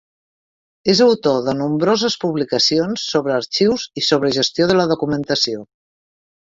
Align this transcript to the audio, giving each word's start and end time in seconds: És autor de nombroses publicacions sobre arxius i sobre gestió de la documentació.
És 0.93 1.01
autor 1.07 1.37
de 1.49 1.53
nombroses 1.59 2.17
publicacions 2.25 3.07
sobre 3.13 3.37
arxius 3.39 3.87
i 4.03 4.07
sobre 4.11 4.35
gestió 4.41 4.73
de 4.75 4.81
la 4.83 4.93
documentació. 4.97 5.67